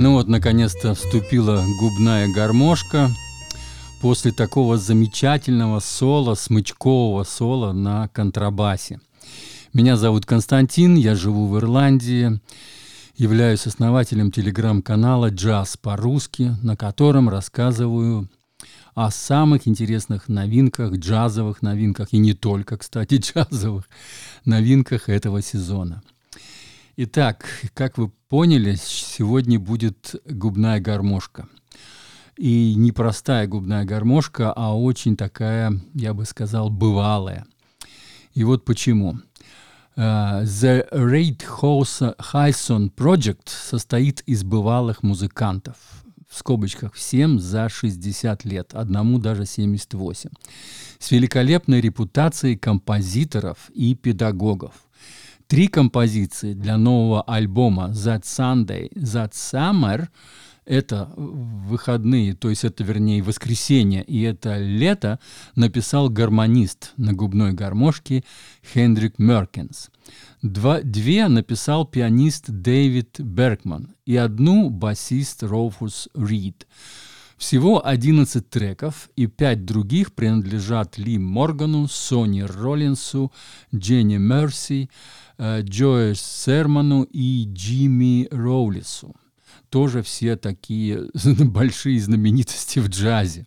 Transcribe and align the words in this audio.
Ну 0.00 0.12
вот, 0.12 0.28
наконец-то 0.28 0.94
вступила 0.94 1.62
губная 1.78 2.26
гармошка 2.26 3.10
после 4.00 4.32
такого 4.32 4.78
замечательного 4.78 5.80
соло, 5.80 6.36
смычкового 6.36 7.22
соло 7.24 7.72
на 7.72 8.08
контрабасе. 8.08 8.98
Меня 9.74 9.98
зовут 9.98 10.24
Константин, 10.24 10.94
я 10.94 11.14
живу 11.14 11.48
в 11.48 11.58
Ирландии, 11.58 12.40
являюсь 13.18 13.66
основателем 13.66 14.32
телеграм-канала 14.32 15.28
«Джаз 15.28 15.76
по-русски», 15.76 16.56
на 16.62 16.78
котором 16.78 17.28
рассказываю 17.28 18.26
о 18.94 19.10
самых 19.10 19.68
интересных 19.68 20.28
новинках, 20.28 20.94
джазовых 20.94 21.60
новинках, 21.60 22.08
и 22.12 22.16
не 22.16 22.32
только, 22.32 22.78
кстати, 22.78 23.16
джазовых 23.20 23.86
новинках 24.46 25.10
этого 25.10 25.42
сезона. 25.42 26.02
Итак, 27.02 27.46
как 27.72 27.96
вы 27.96 28.10
поняли, 28.28 28.76
сегодня 28.78 29.58
будет 29.58 30.16
губная 30.26 30.80
гармошка. 30.80 31.48
И 32.36 32.74
не 32.74 32.92
простая 32.92 33.46
губная 33.46 33.86
гармошка, 33.86 34.52
а 34.52 34.76
очень 34.76 35.16
такая, 35.16 35.80
я 35.94 36.12
бы 36.12 36.26
сказал, 36.26 36.68
бывалая. 36.68 37.46
И 38.34 38.44
вот 38.44 38.66
почему. 38.66 39.18
Uh, 39.96 40.42
the 40.42 40.86
Raid 40.92 41.42
Hyson 41.48 42.92
Project 42.94 43.48
состоит 43.48 44.20
из 44.26 44.44
бывалых 44.44 45.02
музыкантов, 45.02 45.76
в 46.28 46.36
скобочках 46.36 46.92
всем 46.92 47.40
за 47.40 47.70
60 47.70 48.44
лет, 48.44 48.74
одному 48.74 49.18
даже 49.18 49.46
78, 49.46 50.28
с 50.98 51.10
великолепной 51.10 51.80
репутацией 51.80 52.58
композиторов 52.58 53.70
и 53.70 53.94
педагогов. 53.94 54.74
Три 55.50 55.66
композиции 55.66 56.52
для 56.52 56.76
нового 56.76 57.22
альбома 57.22 57.88
That 57.88 58.22
Sunday, 58.22 58.88
That 58.94 59.32
Summer– 59.32 60.06
это 60.64 61.12
выходные, 61.16 62.34
то 62.34 62.50
есть 62.50 62.62
это, 62.62 62.84
вернее, 62.84 63.20
воскресенье 63.20 64.04
и 64.04 64.20
это 64.20 64.58
лето, 64.58 65.18
написал 65.56 66.08
гармонист 66.08 66.92
на 66.96 67.14
губной 67.14 67.52
гармошке 67.52 68.22
Хендрик 68.72 69.18
Меркинс. 69.18 69.90
Два, 70.40 70.82
две 70.82 71.26
написал 71.26 71.84
пианист 71.84 72.44
Дэвид 72.48 73.18
Бергман 73.18 73.96
и 74.06 74.14
одну 74.14 74.70
басист 74.70 75.42
Роуфус 75.42 76.08
Рид. 76.14 76.68
Всего 77.40 77.84
11 77.84 78.50
треков, 78.50 79.08
и 79.16 79.26
пять 79.26 79.64
других 79.64 80.12
принадлежат 80.12 80.98
Ли 80.98 81.16
Моргану, 81.16 81.88
Сони 81.88 82.42
Роллинсу, 82.42 83.32
Дженни 83.74 84.18
Мерси, 84.18 84.90
э, 85.38 85.62
Джоэ 85.62 86.14
Серману 86.14 87.04
и 87.04 87.46
Джимми 87.50 88.28
Роулису. 88.30 89.16
Тоже 89.70 90.02
все 90.02 90.36
такие 90.36 91.08
большие 91.24 91.98
знаменитости 91.98 92.78
в 92.78 92.88
джазе. 92.88 93.46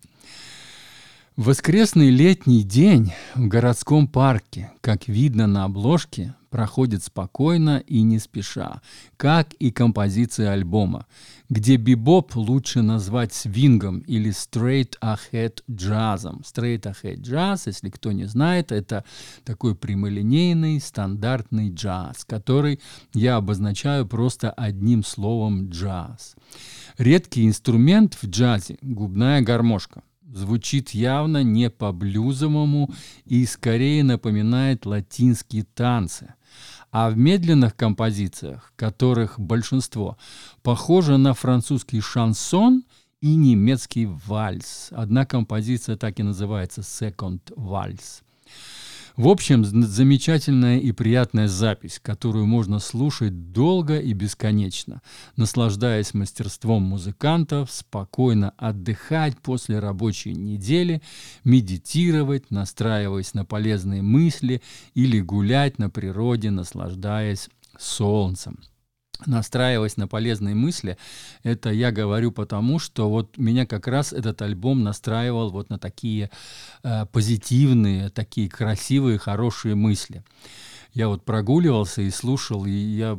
Воскресный 1.35 2.09
летний 2.09 2.63
день 2.63 3.13
в 3.35 3.47
городском 3.47 4.07
парке, 4.07 4.71
как 4.81 5.07
видно 5.07 5.45
на 5.45 5.65
обложке, 5.65 6.33
проходит 6.53 7.03
спокойно 7.03 7.79
и 7.87 8.03
не 8.03 8.19
спеша, 8.19 8.83
как 9.17 9.53
и 9.53 9.71
композиция 9.71 10.51
альбома, 10.51 11.07
где 11.49 11.77
бибоп 11.77 12.35
лучше 12.35 12.83
назвать 12.83 13.33
свингом 13.33 14.01
или 14.01 14.29
straight 14.29 14.93
ahead 15.01 15.63
джазом. 15.71 16.43
Straight 16.45 16.81
ahead 16.83 17.21
джаз, 17.21 17.65
если 17.65 17.89
кто 17.89 18.11
не 18.11 18.25
знает, 18.25 18.71
это 18.71 19.03
такой 19.45 19.73
прямолинейный 19.73 20.79
стандартный 20.79 21.71
джаз, 21.71 22.23
который 22.23 22.79
я 23.15 23.37
обозначаю 23.37 24.05
просто 24.05 24.51
одним 24.51 25.03
словом 25.03 25.69
джаз. 25.69 26.35
Редкий 26.99 27.47
инструмент 27.47 28.13
в 28.13 28.27
джазе– 28.27 28.77
губная 28.83 29.41
гармошка– 29.41 30.03
звучит 30.33 30.89
явно 30.91 31.43
не 31.43 31.69
по-блюзовому 31.69 32.91
и 33.25 33.45
скорее 33.45 34.03
напоминает 34.03 34.85
латинские 34.85 35.63
танцы. 35.63 36.33
А 36.93 37.09
в 37.09 37.17
медленных 37.17 37.75
композициях, 37.75 38.71
которых 38.75 39.39
большинство, 39.39 40.15
похоже 40.61 41.17
на 41.17 41.33
французский 41.33 42.01
шансон 42.01 42.83
и 43.19 43.33
немецкий 43.33 44.05
вальс. 44.05 44.89
Одна 44.91 45.25
композиция 45.25 45.97
так 45.97 46.19
и 46.19 46.23
называется 46.23 46.81
«Second 46.81 47.41
Vals». 47.55 48.21
В 49.15 49.27
общем, 49.27 49.63
замечательная 49.63 50.79
и 50.79 50.91
приятная 50.91 51.47
запись, 51.47 51.99
которую 52.01 52.47
можно 52.47 52.79
слушать 52.79 53.51
долго 53.51 53.99
и 53.99 54.11
бесконечно, 54.13 55.03
наслаждаясь 55.35 56.15
мастерством 56.15 56.81
музыкантов, 56.81 57.71
спокойно 57.71 58.55
отдыхать 58.57 59.37
после 59.37 59.77
рабочей 59.77 60.33
недели, 60.33 61.03
медитировать, 61.43 62.49
настраиваясь 62.49 63.35
на 63.35 63.45
полезные 63.45 64.01
мысли 64.01 64.63
или 64.95 65.19
гулять 65.19 65.77
на 65.77 65.91
природе, 65.91 66.49
наслаждаясь 66.49 67.49
солнцем 67.77 68.57
настраиваясь 69.25 69.97
на 69.97 70.07
полезные 70.07 70.55
мысли, 70.55 70.97
это 71.43 71.71
я 71.71 71.91
говорю 71.91 72.31
потому, 72.31 72.79
что 72.79 73.09
вот 73.09 73.37
меня 73.37 73.65
как 73.65 73.87
раз 73.87 74.13
этот 74.13 74.41
альбом 74.41 74.83
настраивал 74.83 75.51
вот 75.51 75.69
на 75.69 75.79
такие 75.79 76.29
э, 76.83 77.05
позитивные, 77.11 78.09
такие 78.09 78.49
красивые, 78.49 79.17
хорошие 79.17 79.75
мысли. 79.75 80.23
Я 80.93 81.07
вот 81.07 81.25
прогуливался 81.25 82.03
и 82.03 82.11
слушал, 82.11 82.65
и 82.65 82.71
я 82.71 83.17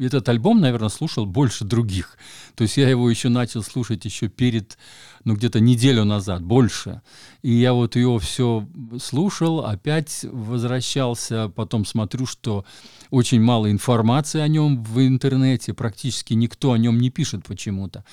этот 0.00 0.28
альбом, 0.28 0.60
наверное, 0.60 0.88
слушал 0.88 1.26
больше 1.26 1.64
других. 1.64 2.16
То 2.54 2.62
есть 2.62 2.76
я 2.76 2.88
его 2.88 3.10
еще 3.10 3.28
начал 3.28 3.64
слушать 3.64 4.04
еще 4.04 4.28
перед, 4.28 4.78
ну 5.24 5.34
где-то 5.34 5.58
неделю 5.58 6.04
назад, 6.04 6.44
больше. 6.44 7.02
И 7.42 7.52
я 7.52 7.72
вот 7.72 7.96
его 7.96 8.20
все 8.20 8.68
слушал, 9.02 9.64
опять 9.64 10.24
возвращался, 10.30 11.48
потом 11.48 11.84
смотрю, 11.84 12.24
что 12.24 12.64
очень 13.10 13.40
мало 13.40 13.70
информации 13.70 14.40
о 14.40 14.48
нем 14.48 14.84
в 14.84 15.00
интернете, 15.00 15.74
практически 15.74 16.34
никто 16.34 16.72
о 16.72 16.78
нем 16.78 17.00
не 17.00 17.10
пишет 17.10 17.44
почему-то. 17.44 18.04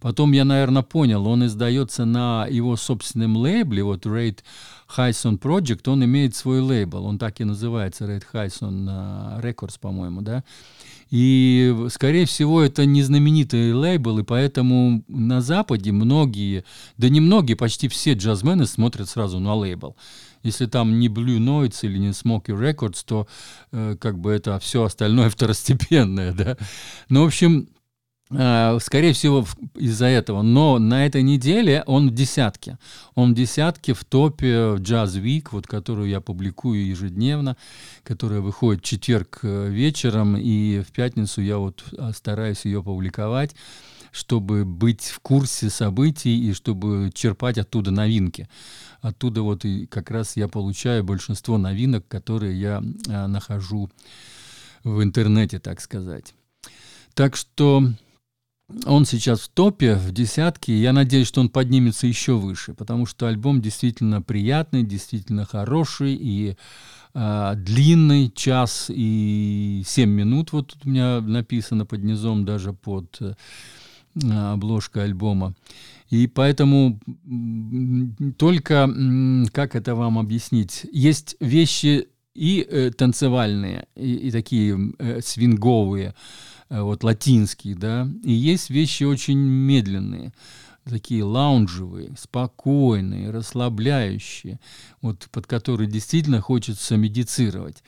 Потом 0.00 0.32
я, 0.32 0.44
наверное, 0.44 0.82
понял, 0.82 1.26
он 1.26 1.44
издается 1.44 2.04
на 2.04 2.46
его 2.46 2.76
собственном 2.76 3.36
лейбле, 3.36 3.82
вот 3.82 4.06
Raid 4.06 4.38
Hyson 4.96 5.38
Project, 5.38 5.90
он 5.90 6.04
имеет 6.04 6.34
свой 6.36 6.60
лейбл, 6.60 7.04
он 7.04 7.18
так 7.18 7.40
и 7.40 7.44
называется, 7.44 8.04
Raid 8.04 8.24
Hyson 8.32 8.53
Records, 8.62 9.78
по-моему, 9.80 10.22
да. 10.22 10.44
И, 11.10 11.74
скорее 11.90 12.26
всего, 12.26 12.62
это 12.62 12.86
не 12.86 13.02
знаменитый 13.02 13.72
лейбл, 13.72 14.18
и 14.18 14.22
поэтому 14.24 15.04
на 15.08 15.40
Западе 15.40 15.92
многие, 15.92 16.64
да 16.96 17.08
не 17.08 17.20
многие, 17.20 17.54
почти 17.54 17.88
все 17.88 18.14
джазмены 18.14 18.66
смотрят 18.66 19.08
сразу 19.08 19.38
на 19.38 19.54
лейбл. 19.54 19.96
Если 20.42 20.66
там 20.66 20.98
не 20.98 21.08
Blue 21.08 21.38
Notes 21.38 21.78
или 21.82 21.98
не 21.98 22.08
Smoky 22.08 22.48
Records, 22.48 23.02
то 23.06 23.26
э, 23.72 23.96
как 23.98 24.18
бы 24.18 24.30
это 24.32 24.58
все 24.58 24.84
остальное 24.84 25.30
второстепенное, 25.30 26.32
да. 26.32 26.56
Ну, 27.08 27.22
в 27.22 27.26
общем, 27.26 27.68
скорее 28.80 29.12
всего, 29.12 29.46
из-за 29.74 30.06
этого. 30.06 30.42
Но 30.42 30.78
на 30.78 31.06
этой 31.06 31.22
неделе 31.22 31.82
он 31.86 32.10
в 32.10 32.14
десятке. 32.14 32.78
Он 33.14 33.32
в 33.32 33.36
десятке 33.36 33.94
в 33.94 34.04
топе 34.04 34.76
Jazz 34.76 35.20
Week, 35.22 35.48
вот, 35.50 35.66
которую 35.66 36.08
я 36.08 36.20
публикую 36.20 36.86
ежедневно, 36.86 37.56
которая 38.02 38.40
выходит 38.40 38.82
в 38.82 38.84
четверг 38.84 39.40
э, 39.42 39.68
вечером, 39.68 40.36
и 40.36 40.80
в 40.80 40.92
пятницу 40.92 41.40
я 41.40 41.58
вот 41.58 41.84
э, 41.92 42.10
стараюсь 42.14 42.64
ее 42.64 42.82
публиковать 42.82 43.54
чтобы 44.14 44.64
быть 44.64 45.06
в 45.06 45.18
курсе 45.18 45.68
событий 45.70 46.48
и 46.48 46.52
чтобы 46.52 47.10
черпать 47.12 47.58
оттуда 47.58 47.90
новинки. 47.90 48.48
Оттуда 49.00 49.42
вот 49.42 49.64
и 49.64 49.86
как 49.86 50.12
раз 50.12 50.36
я 50.36 50.46
получаю 50.46 51.02
большинство 51.02 51.58
новинок, 51.58 52.06
которые 52.06 52.58
я 52.58 52.80
а, 53.08 53.26
нахожу 53.26 53.90
в 54.84 55.02
интернете, 55.02 55.58
так 55.58 55.80
сказать. 55.80 56.32
Так 57.14 57.34
что 57.34 57.88
он 58.86 59.04
сейчас 59.04 59.40
в 59.40 59.48
топе, 59.48 59.94
в 59.94 60.12
десятке, 60.12 60.76
я 60.76 60.92
надеюсь, 60.92 61.28
что 61.28 61.40
он 61.40 61.48
поднимется 61.48 62.06
еще 62.06 62.34
выше, 62.34 62.74
потому 62.74 63.06
что 63.06 63.26
альбом 63.26 63.60
действительно 63.60 64.22
приятный, 64.22 64.82
действительно 64.82 65.44
хороший 65.44 66.14
и 66.14 66.56
э, 67.14 67.52
длинный, 67.56 68.30
час 68.34 68.90
и 68.94 69.82
семь 69.86 70.10
минут, 70.10 70.52
вот 70.52 70.68
тут 70.68 70.86
у 70.86 70.88
меня 70.88 71.20
написано 71.20 71.86
под 71.86 72.02
низом 72.02 72.44
даже 72.44 72.72
под 72.72 73.20
обложка 74.22 75.02
альбома. 75.02 75.54
И 76.10 76.26
поэтому 76.26 77.00
только, 78.36 78.88
как 79.52 79.74
это 79.74 79.94
вам 79.94 80.18
объяснить, 80.18 80.86
есть 80.92 81.36
вещи 81.40 82.08
и 82.34 82.66
э, 82.68 82.90
танцевальные, 82.90 83.86
и, 83.96 84.14
и 84.14 84.30
такие 84.30 84.78
э, 84.98 85.20
свинговые, 85.20 86.08
э, 86.08 86.12
вот 86.82 87.04
латинские, 87.04 87.74
да, 87.76 88.08
и 88.22 88.32
есть 88.32 88.70
вещи 88.70 89.04
очень 89.04 89.38
медленные, 89.38 90.32
такие 90.84 91.24
лаунжевые, 91.24 92.14
спокойные, 92.18 93.30
расслабляющие, 93.30 94.60
вот 95.00 95.28
под 95.30 95.46
которые 95.46 95.88
действительно 95.88 96.40
хочется 96.40 96.96
медицировать. 96.96 97.82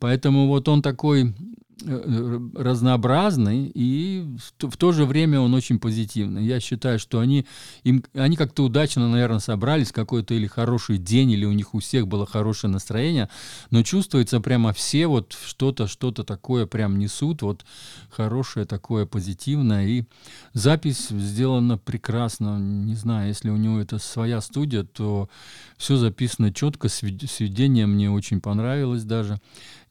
Поэтому 0.00 0.48
вот 0.48 0.68
он 0.68 0.80
такой 0.80 1.24
э, 1.28 1.32
разнообразный 1.82 3.70
и 3.74 4.24
в 4.58 4.76
то 4.76 4.92
же 4.92 5.04
время 5.04 5.40
он 5.40 5.54
очень 5.54 5.78
позитивный. 5.78 6.44
Я 6.44 6.60
считаю, 6.60 6.98
что 6.98 7.18
они, 7.18 7.46
им, 7.82 8.04
они 8.14 8.36
как-то 8.36 8.64
удачно, 8.64 9.08
наверное, 9.08 9.40
собрались, 9.40 9.92
какой-то 9.92 10.34
или 10.34 10.46
хороший 10.46 10.98
день, 10.98 11.32
или 11.32 11.44
у 11.44 11.52
них 11.52 11.74
у 11.74 11.80
всех 11.80 12.06
было 12.06 12.26
хорошее 12.26 12.72
настроение, 12.72 13.28
но 13.70 13.82
чувствуется 13.82 14.40
прямо 14.40 14.72
все 14.72 15.06
вот 15.06 15.36
что-то, 15.44 15.86
что-то 15.86 16.24
такое 16.24 16.66
прям 16.66 16.98
несут, 16.98 17.42
вот 17.42 17.64
хорошее 18.10 18.66
такое 18.66 19.06
позитивное. 19.06 19.86
И 19.86 20.04
запись 20.52 21.08
сделана 21.08 21.78
прекрасно. 21.78 22.58
Не 22.58 22.94
знаю, 22.94 23.28
если 23.28 23.50
у 23.50 23.56
него 23.56 23.80
это 23.80 23.98
своя 23.98 24.40
студия, 24.40 24.84
то 24.84 25.28
все 25.76 25.96
записано 25.96 26.52
четко, 26.52 26.88
сведение 26.88 27.86
мне 27.86 28.10
очень 28.10 28.40
понравилось 28.40 29.04
даже 29.04 29.40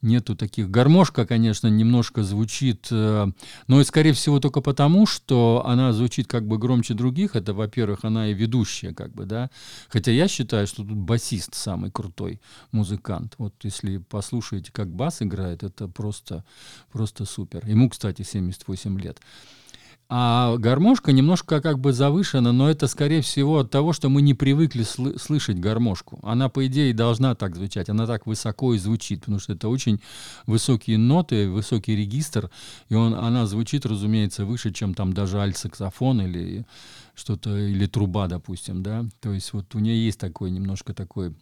нету 0.04 0.36
таких. 0.36 0.70
Гармошка, 0.70 1.26
конечно, 1.26 1.68
немножко 1.68 2.24
звучит, 2.24 2.88
э, 2.92 3.28
но 3.68 3.82
и, 3.82 3.84
скорее 3.84 4.14
всего, 4.14 4.40
только 4.40 4.62
потому, 4.62 5.06
что 5.06 5.64
она 5.66 5.94
звучит 5.94 6.28
как 6.28 6.48
бы 6.48 6.58
громче 6.58 6.94
других. 6.94 7.36
Это, 7.36 7.54
во-первых, 7.54 8.04
она 8.04 8.28
и 8.28 8.34
ведущая, 8.34 8.94
как 8.94 9.14
бы, 9.14 9.26
да. 9.26 9.50
Хотя 9.90 10.12
я 10.12 10.28
считаю, 10.28 10.68
что 10.68 10.84
тут 10.84 10.98
басист 10.98 11.56
самый 11.56 11.92
крутой 11.92 12.42
музыкант. 12.72 13.36
Вот 13.38 13.54
если 13.64 13.98
послушаете, 13.98 14.72
как 14.72 14.90
бас 14.90 15.22
играет, 15.22 15.64
это 15.64 15.88
просто, 15.88 16.44
просто 16.92 17.26
супер. 17.26 17.66
Ему, 17.66 17.90
кстати, 17.90 18.22
78 18.22 19.00
лет. 19.00 19.20
А 20.16 20.58
гармошка 20.58 21.12
немножко 21.12 21.60
как 21.60 21.80
бы 21.80 21.92
завышена, 21.92 22.52
но 22.52 22.70
это, 22.70 22.86
скорее 22.86 23.22
всего, 23.24 23.58
от 23.58 23.72
того, 23.72 23.94
что 23.94 24.10
мы 24.10 24.22
не 24.22 24.36
привыкли 24.36 24.84
сл- 24.84 25.18
слышать 25.18 25.60
гармошку. 25.60 26.20
Она, 26.22 26.50
по 26.50 26.68
идее, 26.68 26.94
должна 26.94 27.34
так 27.34 27.56
звучать, 27.56 27.90
она 27.90 28.06
так 28.06 28.28
высоко 28.28 28.76
и 28.76 28.78
звучит, 28.78 29.22
потому 29.22 29.40
что 29.40 29.54
это 29.54 29.70
очень 29.70 30.00
высокие 30.46 31.00
ноты, 31.00 31.50
высокий 31.50 31.96
регистр, 31.96 32.52
и 32.90 32.94
он, 32.94 33.16
она 33.16 33.48
звучит, 33.48 33.88
разумеется, 33.88 34.46
выше, 34.46 34.72
чем 34.72 34.94
там 34.94 35.14
даже 35.14 35.40
альт-саксофон 35.40 36.22
или 36.22 36.68
что-то, 37.16 37.58
или 37.58 37.88
труба, 37.88 38.28
допустим, 38.28 38.84
да. 38.84 39.06
То 39.20 39.34
есть 39.34 39.52
вот 39.54 39.74
у 39.74 39.80
нее 39.80 40.06
есть 40.06 40.20
такой, 40.20 40.52
немножко 40.52 40.94
такой 40.94 41.34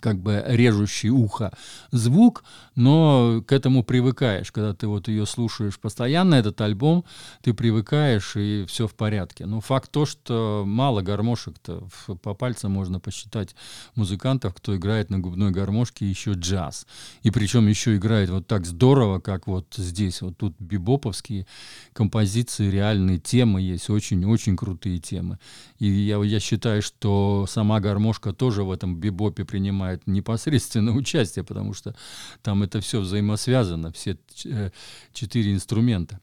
как 0.00 0.18
бы 0.18 0.42
режущий 0.46 1.10
ухо 1.10 1.52
звук, 1.90 2.44
но 2.74 3.42
к 3.46 3.52
этому 3.52 3.82
привыкаешь. 3.82 4.52
Когда 4.52 4.74
ты 4.74 4.86
вот 4.86 5.08
ее 5.08 5.26
слушаешь 5.26 5.78
постоянно, 5.78 6.34
этот 6.34 6.60
альбом, 6.60 7.04
ты 7.42 7.54
привыкаешь, 7.54 8.36
и 8.36 8.64
все 8.68 8.86
в 8.86 8.94
порядке. 8.94 9.46
Но 9.46 9.60
факт 9.60 9.90
то, 9.90 10.06
что 10.06 10.64
мало 10.66 11.02
гармошек-то, 11.02 11.88
по 12.22 12.34
пальцам 12.34 12.72
можно 12.72 13.00
посчитать 13.00 13.54
музыкантов, 13.94 14.54
кто 14.54 14.76
играет 14.76 15.10
на 15.10 15.18
губной 15.18 15.50
гармошке 15.50 16.08
еще 16.08 16.32
джаз. 16.32 16.86
И 17.22 17.30
причем 17.30 17.66
еще 17.66 17.96
играет 17.96 18.30
вот 18.30 18.46
так 18.46 18.66
здорово, 18.66 19.20
как 19.20 19.46
вот 19.46 19.74
здесь. 19.76 20.22
Вот 20.22 20.36
тут 20.36 20.54
бибоповские 20.58 21.46
композиции, 21.92 22.70
реальные 22.70 23.18
темы 23.18 23.60
есть, 23.60 23.90
очень-очень 23.90 24.56
крутые 24.56 24.98
темы. 24.98 25.38
И 25.78 25.86
я, 25.86 26.22
я 26.22 26.40
считаю, 26.40 26.82
что 26.82 27.46
сама 27.48 27.80
гармошка 27.80 28.32
тоже 28.32 28.62
в 28.62 28.70
этом 28.70 28.96
бибопе 28.96 29.44
принимает 29.44 29.77
принимает 29.78 30.06
непосредственное 30.06 30.92
участие, 30.92 31.44
потому 31.44 31.72
что 31.72 31.94
там 32.42 32.62
это 32.62 32.80
все 32.80 33.00
взаимосвязано, 33.00 33.92
все 33.92 34.18
э, 34.44 34.70
четыре 35.12 35.52
инструмента. 35.52 36.20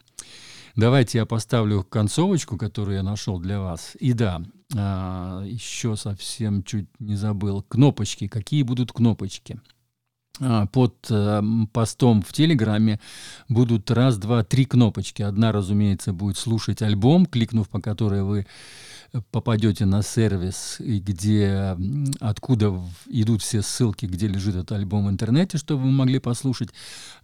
Давайте 0.75 1.19
я 1.19 1.25
поставлю 1.25 1.83
концовочку, 1.83 2.57
которую 2.57 2.97
я 2.97 3.03
нашел 3.03 3.39
для 3.39 3.61
вас. 3.61 3.95
И 3.97 4.11
да, 4.11 4.41
а, 4.75 5.41
еще 5.45 5.95
совсем 5.95 6.63
чуть 6.63 6.87
не 6.99 7.15
забыл. 7.15 7.63
Кнопочки. 7.63 8.27
Какие 8.27 8.63
будут 8.63 8.91
кнопочки? 8.91 9.61
А, 10.41 10.65
под 10.65 10.95
э, 11.09 11.41
постом 11.71 12.21
в 12.21 12.33
Телеграме 12.33 12.99
будут 13.47 13.89
раз, 13.91 14.17
два, 14.17 14.43
три 14.43 14.65
кнопочки. 14.65 15.21
Одна, 15.21 15.51
разумеется, 15.51 16.13
будет 16.13 16.37
слушать 16.37 16.81
альбом, 16.81 17.25
кликнув 17.25 17.69
по 17.69 17.79
которой 17.79 18.23
вы 18.23 18.45
попадете 19.31 19.85
на 19.85 20.01
сервис, 20.01 20.75
где, 20.79 21.77
откуда 22.19 22.81
идут 23.07 23.41
все 23.41 23.61
ссылки, 23.61 24.05
где 24.05 24.27
лежит 24.27 24.55
этот 24.55 24.73
альбом 24.73 25.05
в 25.05 25.09
интернете, 25.09 25.57
чтобы 25.57 25.83
вы 25.83 25.91
могли 25.91 26.19
послушать 26.19 26.69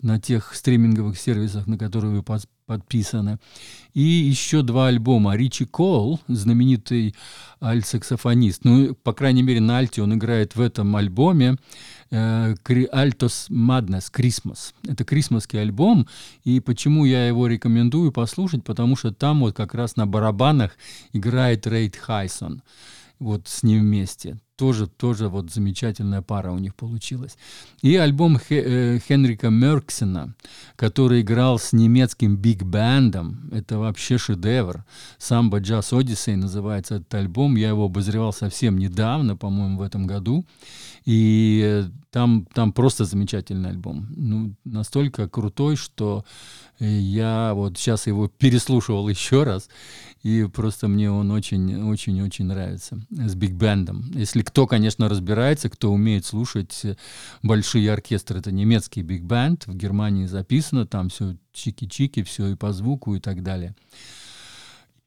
на 0.01 0.20
тех 0.20 0.56
стриминговых 0.56 1.20
сервисах, 1.20 1.68
на 1.68 1.77
которые 1.77 2.13
вы 2.15 2.24
подписаны. 2.72 3.38
И 3.94 4.00
еще 4.01 4.62
два 4.62 4.88
альбома. 4.88 5.36
Ричи 5.36 5.66
Кол, 5.66 6.22
знаменитый 6.30 7.13
альт-саксофонист, 7.62 8.63
ну, 8.63 8.96
по 8.96 9.12
крайней 9.12 9.44
мере, 9.44 9.60
на 9.60 9.80
альте 9.80 10.01
он 10.01 10.13
играет 10.13 10.56
в 10.56 10.62
этом 10.62 10.96
альбоме, 10.96 11.58
Altos 12.12 13.50
Madness 13.50 14.06
Christmas. 14.10 14.74
Это 14.88 15.04
крисмасский 15.04 15.62
альбом, 15.62 16.08
и 16.46 16.62
почему 16.62 17.04
я 17.04 17.28
его 17.28 17.48
рекомендую 17.48 18.13
послушать, 18.13 18.63
потому 18.63 18.96
что 18.96 19.12
там 19.12 19.42
вот 19.42 19.54
как 19.54 19.75
раз 19.75 19.98
на 19.98 20.08
барабанах 20.08 20.72
играет 21.12 21.68
Рейд 21.68 21.98
Хайсон 21.98 22.63
вот 23.20 23.50
с 23.50 23.63
ним 23.63 23.82
вместе. 23.82 24.38
Тоже, 24.62 24.86
тоже 24.86 25.27
вот 25.27 25.51
замечательная 25.51 26.22
пара 26.22 26.51
у 26.51 26.60
них 26.60 26.75
получилась. 26.75 27.36
И 27.82 27.96
альбом 27.96 28.38
э, 28.50 29.00
Хенрика 29.00 29.50
Мерксена, 29.50 30.36
который 30.75 31.22
играл 31.22 31.58
с 31.58 31.74
немецким 31.74 32.38
биг-бендом, 32.38 33.50
это 33.51 33.80
вообще 33.80 34.20
шедевр. 34.20 34.86
«Самбо 35.18 35.62
Джаз 35.62 35.94
Одиссей» 35.94 36.36
называется 36.36 36.98
этот 36.98 37.12
альбом. 37.15 37.56
Я 37.56 37.70
его 37.70 37.86
обозревал 37.86 38.34
совсем 38.34 38.77
недавно, 38.77 39.36
по-моему, 39.36 39.80
в 39.80 39.82
этом 39.82 40.06
году. 40.06 40.46
И 41.06 41.84
там, 42.12 42.46
там 42.53 42.72
просто 42.72 43.06
замечательный 43.06 43.72
альбом. 43.72 44.08
Ну, 44.15 44.53
настолько 44.63 45.27
крутой, 45.27 45.75
что 45.75 46.24
я 46.80 47.53
вот 47.53 47.77
сейчас 47.77 48.08
его 48.08 48.27
переслушивал 48.27 49.08
еще 49.10 49.44
раз, 49.44 49.70
и 50.24 50.48
просто 50.53 50.88
мне 50.88 51.10
он 51.10 51.32
очень-очень-очень 51.32 52.46
нравится 52.46 53.00
с 53.10 53.36
биг-бендом. 53.36 54.12
Если 54.13 54.44
кто, 54.51 54.67
конечно, 54.67 55.08
разбирается, 55.08 55.70
кто 55.70 55.93
умеет 55.93 56.25
слушать 56.25 56.84
большие 57.41 57.89
оркестры, 57.89 58.39
это 58.39 58.51
немецкий 58.51 59.01
биг-бенд, 59.01 59.65
в 59.65 59.74
Германии 59.77 60.25
записано, 60.25 60.86
там 60.86 61.08
все 61.08 61.38
чики-чики, 61.53 62.22
все 62.24 62.50
и 62.50 62.55
по 62.55 62.74
звуку 62.74 63.15
и 63.15 63.22
так 63.22 63.43
далее. 63.43 63.75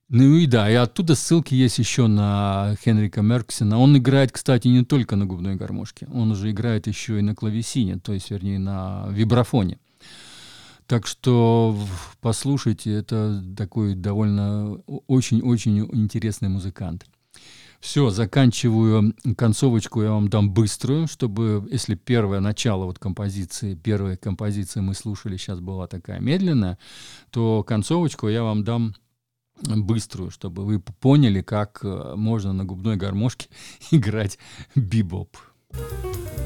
Ну 0.08 0.36
и 0.36 0.46
да, 0.46 0.70
и 0.70 0.74
оттуда 0.74 1.14
ссылки 1.14 1.54
есть 1.54 1.78
еще 1.78 2.06
на 2.06 2.74
Хенрика 2.82 3.20
Мерксена. 3.20 3.78
Он 3.78 3.98
играет, 3.98 4.32
кстати, 4.32 4.66
не 4.68 4.82
только 4.82 5.14
на 5.14 5.26
губной 5.26 5.56
гармошке, 5.56 6.08
он 6.10 6.30
уже 6.30 6.50
играет 6.50 6.86
еще 6.86 7.18
и 7.18 7.22
на 7.22 7.34
клавесине, 7.34 7.98
то 7.98 8.14
есть, 8.14 8.30
вернее, 8.30 8.58
на 8.58 9.08
вибрафоне. 9.10 9.78
Так 10.86 11.06
что 11.06 11.78
послушайте, 12.22 12.94
это 12.94 13.44
такой 13.54 13.94
довольно 13.94 14.76
очень-очень 15.06 15.80
интересный 15.92 16.48
музыкант. 16.48 17.04
Все, 17.84 18.08
заканчиваю 18.08 19.14
концовочку, 19.36 20.00
я 20.00 20.12
вам 20.12 20.28
дам 20.28 20.50
быструю, 20.50 21.06
чтобы, 21.06 21.68
если 21.70 21.96
первое 21.96 22.40
начало 22.40 22.86
вот 22.86 22.98
композиции, 22.98 23.74
первая 23.74 24.16
композиция 24.16 24.82
мы 24.82 24.94
слушали, 24.94 25.36
сейчас 25.36 25.60
была 25.60 25.86
такая 25.86 26.18
медленная, 26.18 26.78
то 27.30 27.62
концовочку 27.62 28.28
я 28.28 28.42
вам 28.42 28.64
дам 28.64 28.94
быструю, 29.60 30.30
чтобы 30.30 30.64
вы 30.64 30.80
поняли, 30.80 31.42
как 31.42 31.80
э, 31.84 32.14
можно 32.16 32.54
на 32.54 32.64
губной 32.64 32.96
гармошке 32.96 33.48
играть 33.90 34.38
бибоп. 34.74 35.36
thank 35.74 36.43